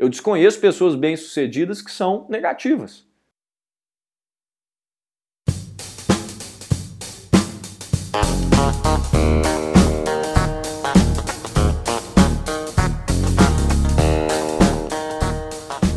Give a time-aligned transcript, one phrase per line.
[0.00, 3.04] Eu desconheço pessoas bem-sucedidas que são negativas.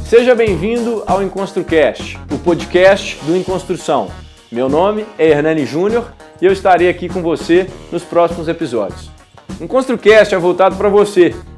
[0.05, 4.11] Seja bem-vindo ao EnconstruCast, o podcast do Enconstrução.
[4.51, 9.09] Meu nome é Hernani Júnior e eu estarei aqui com você nos próximos episódios.
[9.61, 11.33] EnconstruCast é voltado para você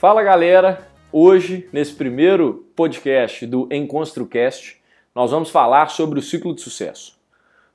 [0.00, 4.80] Fala galera, hoje nesse primeiro podcast do EnconstruCast
[5.14, 7.18] nós vamos falar sobre o ciclo de sucesso.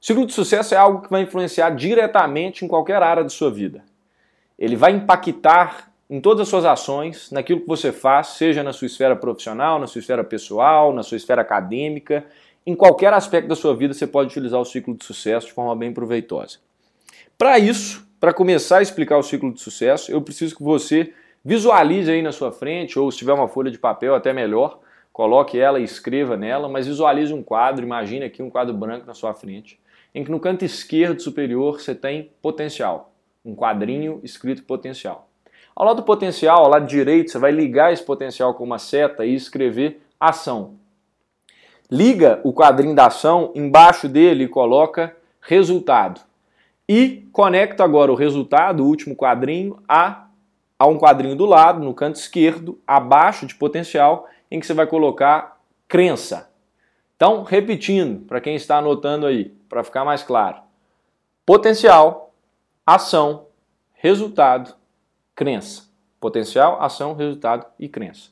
[0.01, 3.51] O ciclo de sucesso é algo que vai influenciar diretamente em qualquer área de sua
[3.51, 3.83] vida.
[4.57, 8.87] Ele vai impactar em todas as suas ações, naquilo que você faz, seja na sua
[8.87, 12.25] esfera profissional, na sua esfera pessoal, na sua esfera acadêmica,
[12.65, 15.75] em qualquer aspecto da sua vida você pode utilizar o ciclo de sucesso de forma
[15.75, 16.57] bem proveitosa.
[17.37, 21.13] Para isso, para começar a explicar o ciclo de sucesso, eu preciso que você
[21.47, 24.79] Visualize aí na sua frente, ou se tiver uma folha de papel, até melhor,
[25.13, 29.13] coloque ela e escreva nela, mas visualize um quadro, imagine aqui um quadro branco na
[29.13, 29.79] sua frente,
[30.13, 33.13] em que no canto esquerdo superior você tem potencial,
[33.45, 35.29] um quadrinho escrito potencial.
[35.75, 39.23] Ao lado do potencial, ao lado direito, você vai ligar esse potencial com uma seta
[39.23, 40.73] e escrever ação.
[41.91, 46.21] Liga o quadrinho da ação, embaixo dele coloca resultado.
[46.89, 50.24] E conecta agora o resultado, o último quadrinho, a
[50.77, 54.87] há um quadrinho do lado, no canto esquerdo, abaixo de potencial, em que você vai
[54.87, 56.52] colocar crença.
[57.15, 60.58] Então, repetindo, para quem está anotando aí, para ficar mais claro:
[61.45, 62.33] potencial,
[62.85, 63.47] ação,
[63.93, 64.75] resultado,
[65.33, 65.85] crença.
[66.19, 68.31] Potencial, ação, resultado e crença.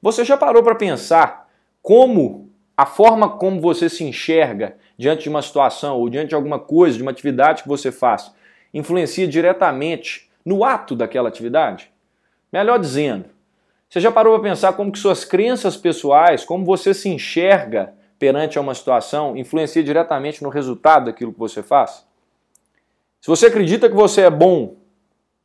[0.00, 1.48] Você já parou para pensar
[1.82, 6.58] como a forma como você se enxerga diante de uma situação ou diante de alguma
[6.58, 8.32] coisa, de uma atividade que você faz,
[8.72, 11.90] influencia diretamente no ato daquela atividade?
[12.52, 13.26] Melhor dizendo,
[13.88, 18.58] você já parou para pensar como que suas crenças pessoais, como você se enxerga perante
[18.58, 22.06] uma situação, influencia diretamente no resultado daquilo que você faz?
[23.20, 24.76] Se você acredita que você é bom,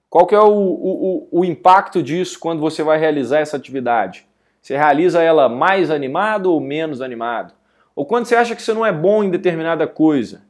[0.10, 4.28] qual que é o, o, o impacto disso quando você vai realizar essa atividade?
[4.62, 7.54] Você realiza ela mais animado ou menos animado?
[7.96, 10.44] Ou quando você acha que você não é bom em determinada coisa,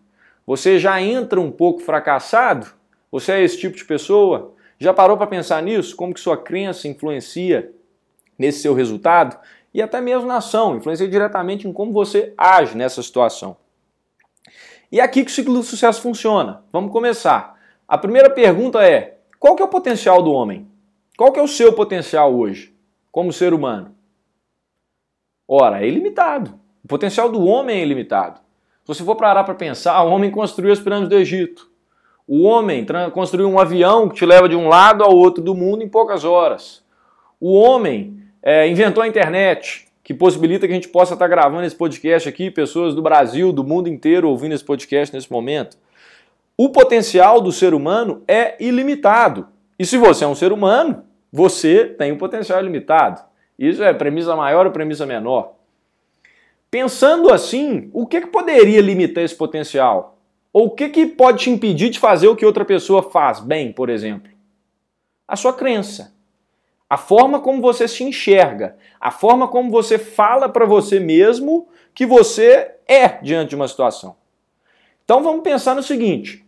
[0.46, 2.68] você já entra um pouco fracassado
[3.14, 4.56] você é esse tipo de pessoa?
[4.80, 5.96] Já parou para pensar nisso?
[5.96, 7.72] Como que sua crença influencia
[8.40, 9.38] nesse seu resultado?
[9.72, 13.56] E até mesmo na ação, influencia diretamente em como você age nessa situação.
[14.92, 16.64] E é aqui que o ciclo do sucesso funciona.
[16.72, 17.56] Vamos começar.
[17.88, 20.68] A primeira pergunta é: qual que é o potencial do homem?
[21.16, 22.76] Qual que é o seu potencial hoje,
[23.12, 23.96] como ser humano?
[25.48, 26.60] Ora, é ilimitado.
[26.84, 28.40] O potencial do homem é ilimitado.
[28.82, 31.73] Se você for parar para pensar, o homem construiu as pirâmides do Egito.
[32.28, 35.84] O homem construiu um avião que te leva de um lado ao outro do mundo
[35.84, 36.84] em poucas horas.
[37.40, 41.76] O homem é, inventou a internet, que possibilita que a gente possa estar gravando esse
[41.76, 45.78] podcast aqui, pessoas do Brasil, do mundo inteiro ouvindo esse podcast nesse momento.
[46.58, 49.48] O potencial do ser humano é ilimitado.
[49.78, 53.22] E se você é um ser humano, você tem um potencial ilimitado.
[53.58, 55.54] Isso é premissa maior ou premissa menor.
[56.70, 60.13] Pensando assim, o que, que poderia limitar esse potencial?
[60.54, 63.74] Ou o que, que pode te impedir de fazer o que outra pessoa faz bem,
[63.74, 64.32] por exemplo?
[65.28, 66.14] A sua crença.
[66.88, 68.78] A forma como você se enxerga.
[69.02, 74.16] A forma como você fala para você mesmo que você é diante de uma situação.
[75.04, 76.46] Então vamos pensar no seguinte: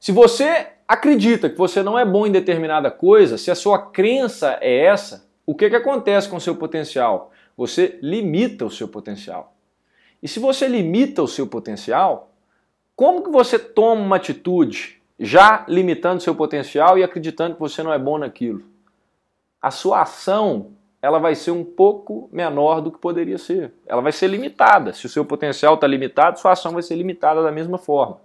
[0.00, 4.58] se você acredita que você não é bom em determinada coisa, se a sua crença
[4.60, 7.30] é essa, o que, que acontece com o seu potencial?
[7.56, 9.54] Você limita o seu potencial.
[10.22, 12.27] E se você limita o seu potencial,
[12.98, 17.92] como que você toma uma atitude já limitando seu potencial e acreditando que você não
[17.92, 18.64] é bom naquilo?
[19.62, 23.72] A sua ação ela vai ser um pouco menor do que poderia ser.
[23.86, 24.92] Ela vai ser limitada.
[24.92, 28.20] Se o seu potencial está limitado, sua ação vai ser limitada da mesma forma.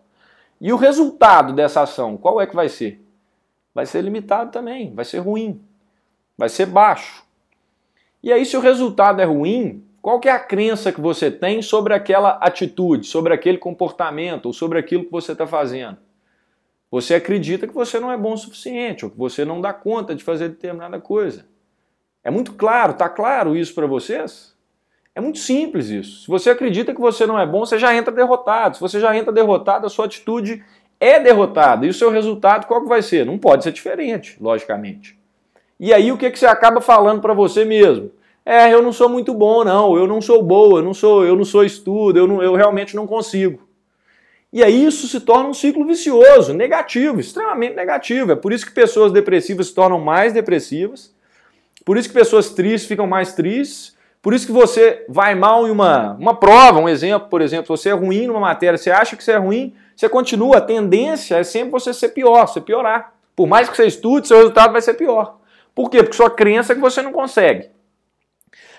[0.60, 3.00] E o resultado dessa ação, qual é que vai ser?
[3.76, 5.62] Vai ser limitado também, vai ser ruim,
[6.36, 7.24] vai ser baixo.
[8.24, 11.62] E aí, se o resultado é ruim, qual que é a crença que você tem
[11.62, 15.98] sobre aquela atitude, sobre aquele comportamento ou sobre aquilo que você está fazendo?
[16.92, 20.14] Você acredita que você não é bom o suficiente, ou que você não dá conta
[20.14, 21.46] de fazer determinada coisa.
[22.22, 24.54] É muito claro, tá claro isso para vocês?
[25.16, 26.24] É muito simples isso.
[26.24, 28.76] Se você acredita que você não é bom, você já entra derrotado.
[28.76, 30.62] Se você já entra derrotado, a sua atitude
[31.00, 31.86] é derrotada.
[31.86, 33.26] E o seu resultado qual que vai ser?
[33.26, 35.18] Não pode ser diferente, logicamente.
[35.80, 38.12] E aí o que, que você acaba falando para você mesmo?
[38.46, 41.36] É, eu não sou muito bom, não, eu não sou boa, eu não sou, eu
[41.36, 43.62] não sou estudo, eu, não, eu realmente não consigo.
[44.52, 48.34] E aí isso se torna um ciclo vicioso, negativo, extremamente negativo.
[48.34, 51.14] É por isso que pessoas depressivas se tornam mais depressivas,
[51.86, 55.72] por isso que pessoas tristes ficam mais tristes, por isso que você vai mal em
[55.72, 59.24] uma, uma prova, um exemplo, por exemplo, você é ruim numa matéria, você acha que
[59.24, 63.14] você é ruim, você continua, a tendência é sempre você ser pior, você piorar.
[63.36, 65.40] Por mais que você estude, seu resultado vai ser pior.
[65.74, 66.04] Por quê?
[66.04, 67.73] Porque sua crença é que você não consegue.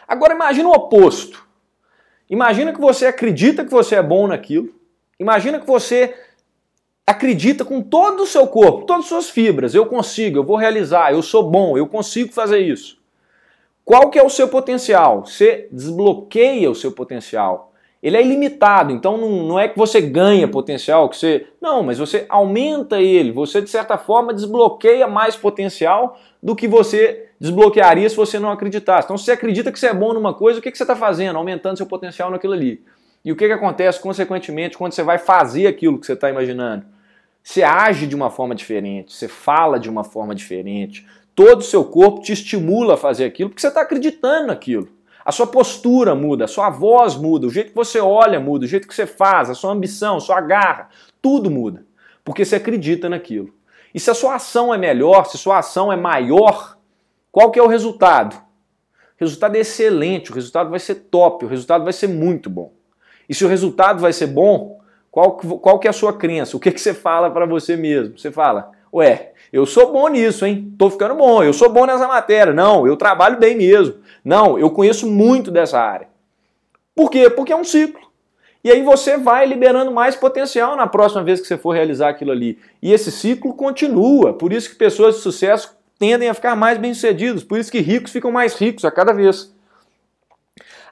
[0.07, 1.47] Agora imagina o oposto.
[2.29, 4.75] Imagina que você acredita que você é bom naquilo,
[5.19, 6.15] Imagina que você
[7.07, 11.13] acredita com todo o seu corpo, todas as suas fibras, eu consigo, eu vou realizar,
[11.13, 12.99] eu sou bom, eu consigo fazer isso.
[13.85, 15.27] Qual que é o seu potencial?
[15.27, 17.74] Você desbloqueia o seu potencial.
[18.05, 21.47] Ele é ilimitado, então não, não é que você ganha potencial, que você.
[21.59, 27.31] Não, mas você aumenta ele, você de certa forma desbloqueia mais potencial do que você
[27.41, 29.07] desbloquearia se você não acreditasse.
[29.07, 30.95] Então, se você acredita que você é bom numa coisa, o que, que você está
[30.95, 31.37] fazendo?
[31.39, 32.85] Aumentando seu potencial naquilo ali.
[33.25, 36.85] E o que, que acontece, consequentemente, quando você vai fazer aquilo que você está imaginando?
[37.43, 41.83] Você age de uma forma diferente, você fala de uma forma diferente, todo o seu
[41.83, 44.91] corpo te estimula a fazer aquilo porque você está acreditando naquilo.
[45.25, 48.69] A sua postura muda, a sua voz muda, o jeito que você olha muda, o
[48.69, 50.91] jeito que você faz, a sua ambição, a sua garra,
[51.23, 51.87] tudo muda.
[52.23, 53.55] Porque você acredita naquilo.
[53.95, 56.77] E se a sua ação é melhor, se a sua ação é maior,
[57.33, 58.35] qual que é o resultado?
[58.35, 62.73] O resultado é excelente, o resultado vai ser top, o resultado vai ser muito bom.
[63.29, 64.81] E se o resultado vai ser bom,
[65.11, 66.57] qual, qual que é a sua crença?
[66.57, 68.19] O que, que você fala para você mesmo?
[68.19, 70.73] Você fala, ué, eu sou bom nisso, hein?
[70.79, 72.53] Tô ficando bom, eu sou bom nessa matéria.
[72.53, 73.97] Não, eu trabalho bem mesmo.
[74.25, 76.09] Não, eu conheço muito dessa área.
[76.95, 77.29] Por quê?
[77.29, 78.05] Porque é um ciclo.
[78.63, 82.33] E aí você vai liberando mais potencial na próxima vez que você for realizar aquilo
[82.33, 82.59] ali.
[82.81, 84.33] E esse ciclo continua.
[84.33, 87.45] Por isso que pessoas de sucesso tendem a ficar mais bem-sucedidos.
[87.45, 89.54] Por isso que ricos ficam mais ricos a cada vez.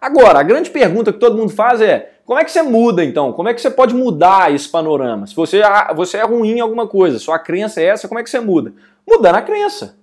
[0.02, 3.32] Agora, a grande pergunta que todo mundo faz é: como é que você muda então?
[3.32, 5.28] Como é que você pode mudar esse panorama?
[5.28, 5.62] Se você,
[5.94, 8.72] você é ruim em alguma coisa, sua crença é essa, como é que você muda?
[9.08, 9.96] Mudando a crença.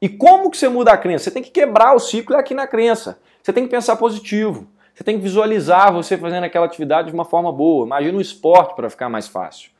[0.00, 1.24] E como que você muda a crença?
[1.24, 3.18] Você tem que quebrar o ciclo aqui na crença.
[3.42, 4.66] Você tem que pensar positivo.
[4.94, 7.84] Você tem que visualizar você fazendo aquela atividade de uma forma boa.
[7.84, 9.70] Imagina o esporte para ficar mais fácil.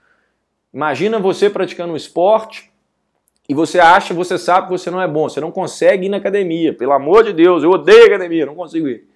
[0.73, 2.71] Imagina você praticando um esporte
[3.49, 6.19] e você acha, você sabe que você não é bom, você não consegue ir na
[6.19, 6.75] academia.
[6.75, 9.16] Pelo amor de Deus, eu odeio academia, não consigo ir.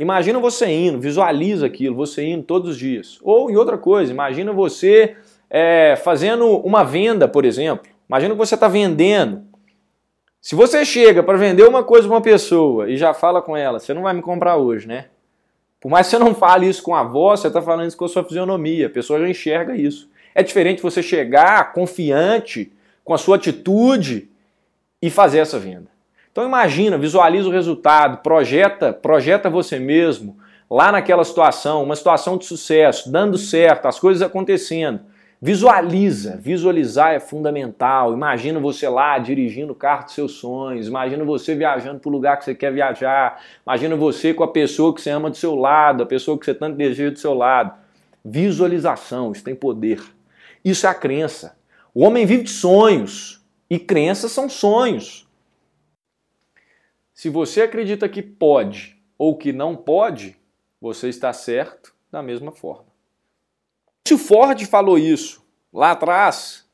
[0.00, 3.18] Imagina você indo, visualiza aquilo, você indo todos os dias.
[3.22, 5.14] Ou em outra coisa, imagina você
[5.50, 7.86] é, fazendo uma venda, por exemplo.
[8.08, 9.42] Imagina que você está vendendo.
[10.40, 13.78] Se você chega para vender uma coisa para uma pessoa e já fala com ela,
[13.78, 15.08] você não vai me comprar hoje, né?
[15.78, 18.06] Por mais que você não fale isso com a voz, você está falando isso com
[18.06, 18.86] a sua fisionomia.
[18.86, 20.08] A pessoa já enxerga isso.
[20.34, 22.72] É diferente você chegar confiante
[23.04, 24.30] com a sua atitude
[25.02, 25.90] e fazer essa venda.
[26.32, 30.36] Então imagina, visualiza o resultado, projeta, projeta você mesmo
[30.70, 35.00] lá naquela situação, uma situação de sucesso, dando certo, as coisas acontecendo.
[35.42, 38.12] Visualiza, visualizar é fundamental.
[38.12, 42.38] Imagina você lá dirigindo o carro dos seus sonhos, imagina você viajando para o lugar
[42.38, 46.02] que você quer viajar, imagina você com a pessoa que você ama do seu lado,
[46.02, 47.72] a pessoa que você tanto deseja do seu lado.
[48.22, 50.00] Visualização, isso tem poder.
[50.62, 51.56] Isso é a crença.
[51.94, 55.26] O homem vive de sonhos e crenças são sonhos.
[57.20, 60.38] Se você acredita que pode ou que não pode,
[60.80, 62.86] você está certo da mesma forma.
[64.08, 66.66] Se o Ford falou isso lá atrás,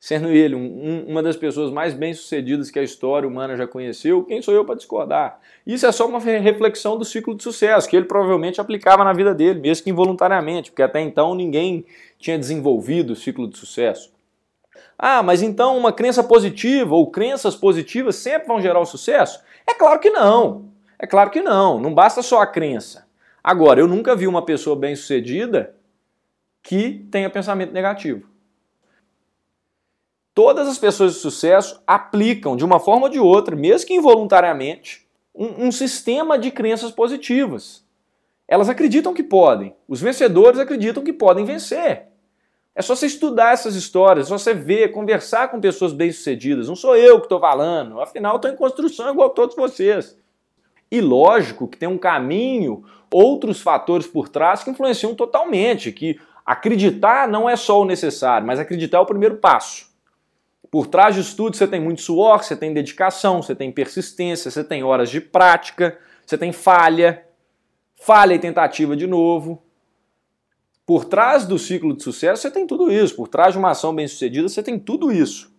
[0.00, 4.40] sendo ele um, uma das pessoas mais bem-sucedidas que a história humana já conheceu, quem
[4.40, 5.38] sou eu para discordar?
[5.66, 9.34] Isso é só uma reflexão do ciclo de sucesso que ele provavelmente aplicava na vida
[9.34, 11.84] dele, mesmo que involuntariamente, porque até então ninguém
[12.18, 14.10] tinha desenvolvido o ciclo de sucesso.
[14.98, 19.42] Ah, mas então uma crença positiva ou crenças positivas sempre vão gerar o sucesso?
[19.66, 20.70] É claro que não.
[20.98, 21.80] É claro que não.
[21.80, 23.06] Não basta só a crença.
[23.42, 25.74] Agora, eu nunca vi uma pessoa bem-sucedida
[26.62, 28.28] que tenha pensamento negativo.
[30.34, 35.06] Todas as pessoas de sucesso aplicam, de uma forma ou de outra, mesmo que involuntariamente,
[35.34, 37.84] um, um sistema de crenças positivas.
[38.46, 39.74] Elas acreditam que podem.
[39.88, 42.11] Os vencedores acreditam que podem vencer.
[42.74, 46.68] É só você estudar essas histórias, é só você ver, conversar com pessoas bem-sucedidas.
[46.68, 50.18] Não sou eu que estou falando, afinal estou em construção igual todos vocês.
[50.90, 57.28] E lógico que tem um caminho, outros fatores por trás que influenciam totalmente, que Acreditar
[57.28, 59.90] não é só o necessário, mas acreditar é o primeiro passo.
[60.70, 64.64] Por trás disso tudo, você tem muito suor, você tem dedicação, você tem persistência, você
[64.64, 67.24] tem horas de prática, você tem falha,
[67.94, 69.62] falha e tentativa de novo.
[70.84, 73.14] Por trás do ciclo de sucesso, você tem tudo isso.
[73.14, 75.52] Por trás de uma ação bem-sucedida, você tem tudo isso.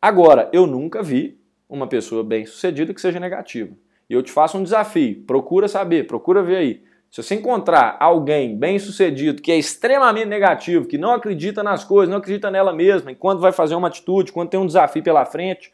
[0.00, 3.74] Agora, eu nunca vi uma pessoa bem-sucedida que seja negativa.
[4.08, 5.22] E eu te faço um desafio.
[5.26, 6.82] Procura saber, procura ver aí.
[7.10, 12.18] Se você encontrar alguém bem-sucedido que é extremamente negativo, que não acredita nas coisas, não
[12.18, 15.72] acredita nela mesma, e quando vai fazer uma atitude, quando tem um desafio pela frente,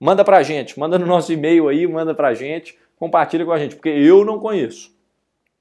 [0.00, 3.76] manda pra gente, manda no nosso e-mail aí, manda pra gente, compartilha com a gente,
[3.76, 4.98] porque eu não conheço.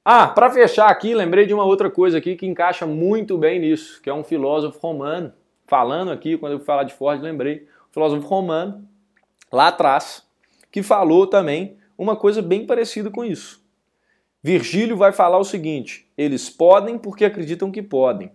[0.03, 4.01] Ah, para fechar aqui, lembrei de uma outra coisa aqui que encaixa muito bem nisso,
[4.01, 5.33] que é um filósofo romano,
[5.67, 8.87] falando aqui, quando eu falar de Ford, lembrei, um filósofo romano,
[9.51, 10.25] lá atrás,
[10.71, 13.61] que falou também uma coisa bem parecida com isso.
[14.41, 18.31] Virgílio vai falar o seguinte: eles podem porque acreditam que podem.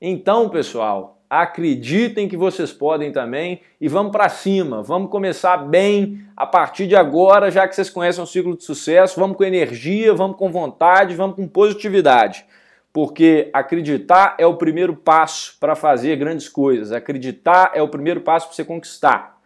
[0.00, 6.46] Então, pessoal, acreditem que vocês podem também e vamos para cima, vamos começar bem a
[6.46, 10.36] partir de agora, já que vocês conhecem o ciclo de sucesso, vamos com energia, vamos
[10.36, 12.46] com vontade, vamos com positividade.
[12.92, 16.90] Porque acreditar é o primeiro passo para fazer grandes coisas.
[16.90, 19.38] Acreditar é o primeiro passo para você conquistar.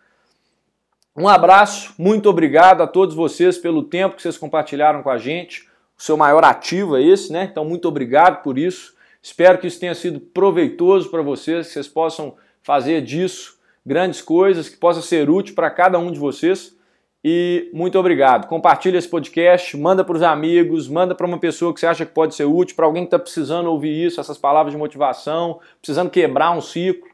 [1.15, 5.69] Um abraço, muito obrigado a todos vocês pelo tempo que vocês compartilharam com a gente.
[5.99, 7.49] O seu maior ativo é esse, né?
[7.51, 8.95] Então, muito obrigado por isso.
[9.23, 14.69] Espero que isso tenha sido proveitoso para vocês, que vocês possam fazer disso grandes coisas,
[14.69, 16.77] que possa ser útil para cada um de vocês.
[17.25, 18.49] E muito obrigado.
[18.49, 22.13] Compartilhe esse podcast, manda para os amigos, manda para uma pessoa que você acha que
[22.13, 26.11] pode ser útil, para alguém que está precisando ouvir isso, essas palavras de motivação, precisando
[26.11, 27.09] quebrar um ciclo.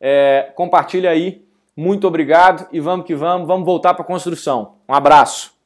[0.00, 1.44] É, compartilha aí.
[1.76, 3.48] Muito obrigado e vamos que vamos.
[3.48, 4.76] Vamos voltar para a construção.
[4.88, 5.58] Um abraço.